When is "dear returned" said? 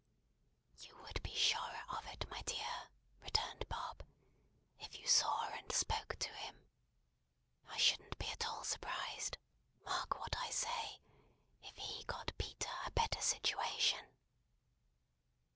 2.41-3.69